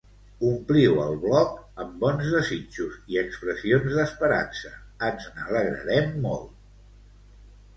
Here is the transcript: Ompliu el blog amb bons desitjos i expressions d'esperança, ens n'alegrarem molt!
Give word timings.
Ompliu 0.51 0.95
el 1.01 1.17
blog 1.25 1.83
amb 1.83 1.91
bons 2.03 2.31
desitjos 2.37 2.95
i 3.15 3.19
expressions 3.23 3.99
d'esperança, 3.99 4.73
ens 5.11 5.29
n'alegrarem 5.37 6.11
molt! 6.25 6.53